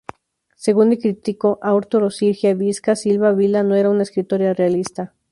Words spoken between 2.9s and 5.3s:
Silva Vila no era una escritora realista.